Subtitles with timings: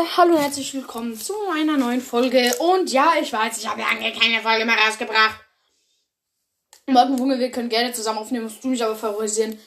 [0.00, 2.54] Hallo und herzlich willkommen zu einer neuen Folge.
[2.58, 5.38] Und ja, ich weiß, ich habe lange keine Folge mehr rausgebracht.
[6.86, 9.60] Morgen, Junge, wir können gerne zusammen aufnehmen, musst du mich aber favorisieren.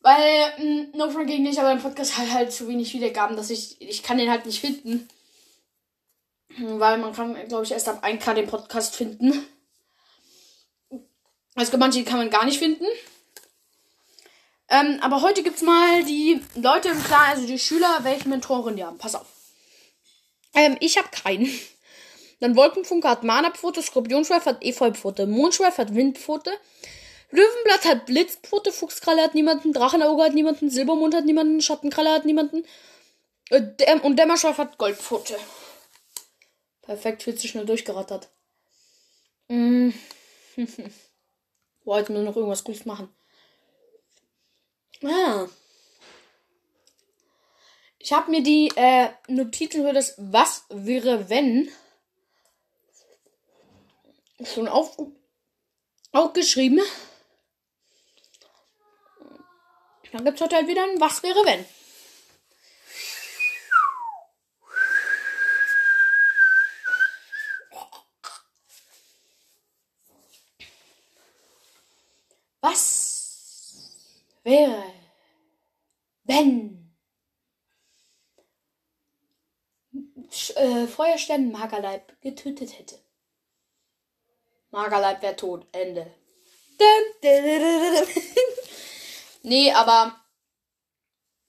[0.00, 3.48] Weil, mh, no front gegen dich, aber im Podcast hat halt zu wenig Wiedergaben, dass
[3.48, 5.08] ich, ich kann den halt nicht finden.
[6.58, 9.42] Weil man kann, glaube ich, erst ab 1K den Podcast finden.
[11.54, 12.84] Also manche kann man gar nicht finden.
[14.68, 18.84] Ähm, aber heute gibt's mal die Leute im Klar, also die Schüler, welche Mentoren die
[18.84, 18.98] haben.
[18.98, 19.31] Pass auf.
[20.54, 21.48] Ähm, ich habe keinen.
[22.40, 26.50] Dann Wolkenfunke hat Mana-Pfote, Skorpionschweif hat Efeu-Pfote, Mondschweif hat Windpfote,
[27.30, 32.64] Löwenblatt hat Blitzpfote, Fuchskralle hat niemanden, Drachenauge hat niemanden, Silbermond hat niemanden, Schattenkralle hat niemanden
[33.50, 35.36] äh, Däm und Dämmerschweif hat Goldpfote.
[36.82, 38.28] Perfekt, viel zu schnell durchgerattert.
[39.48, 39.90] Mm.
[41.84, 43.14] Wollten wir noch irgendwas Gutes machen.
[48.12, 51.70] Ich habe mir die äh, Notizen für das Was wäre wenn
[54.44, 54.98] schon auf,
[56.12, 56.78] aufgeschrieben.
[60.12, 61.64] Dann gibt es heute halt wieder ein Was wäre wenn.
[72.60, 73.88] Was
[74.44, 74.84] wäre,
[76.24, 76.81] wenn
[80.56, 82.98] äh, Feuerstern Magerleib getötet hätte?
[84.70, 85.66] Magerleib wäre tot.
[85.72, 86.12] Ende.
[89.42, 90.20] Nee, aber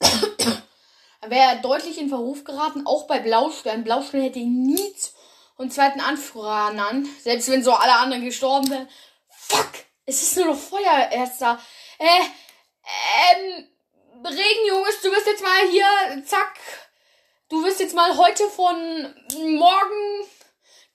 [0.00, 3.84] er wäre deutlich in Verruf geraten, auch bei Blaustern.
[3.84, 4.94] Blaustern hätte ihn nie
[5.56, 8.88] und zweiten Anführer ernannt, selbst wenn so alle anderen gestorben wären.
[9.30, 9.70] Fuck!
[10.06, 11.58] Es ist nur noch Feuer erst da.
[11.98, 12.24] Äh,
[13.36, 13.68] ähm,
[14.24, 16.58] Regenjunges, du bist jetzt mal hier, zack.
[17.54, 18.74] Du wirst jetzt mal heute von
[19.30, 20.28] morgen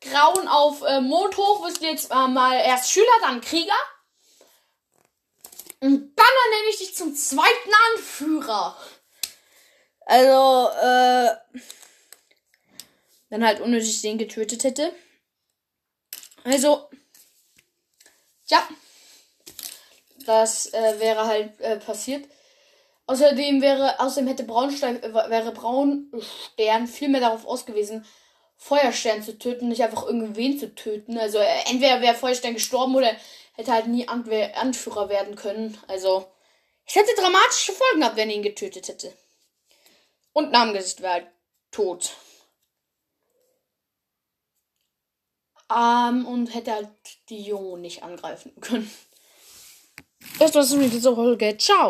[0.01, 3.79] grauen auf äh, Mond hoch, wirst du jetzt äh, mal erst Schüler, dann Krieger.
[5.79, 8.77] Und dann ernenne ich dich zum zweiten Anführer.
[10.01, 11.37] Also, äh,
[13.29, 14.93] wenn halt unnötig den getötet hätte.
[16.43, 16.89] Also,
[18.47, 18.67] ja.
[20.25, 22.29] Das äh, wäre halt äh, passiert.
[23.09, 28.05] Außerdem wäre, außerdem hätte Braunstein, äh, wäre Braunstern viel mehr darauf ausgewiesen,
[28.55, 31.17] Feuerstern zu töten, nicht einfach irgendwen zu töten.
[31.17, 33.11] Also äh, entweder wäre Feuerstern gestorben oder
[33.53, 35.75] hätte halt nie Anwer Anführer werden können.
[35.87, 36.31] Also
[36.85, 39.11] es hätte dramatische Folgen gehabt, wenn er ihn getötet hätte.
[40.31, 41.27] Und Namengesicht wäre halt
[41.71, 42.11] tot.
[45.75, 46.89] Ähm, und hätte halt
[47.29, 48.91] die Jungen nicht angreifen können.
[50.37, 51.57] Das war's mit dieser Folge.
[51.57, 51.87] Ciao.